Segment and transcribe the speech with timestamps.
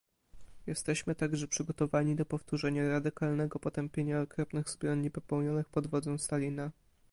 [0.67, 6.71] Jesteśmy także przygotowani do powtórzenia radykalnego potępienia okropnych zbrodni popełnionych pod wodzą Stalina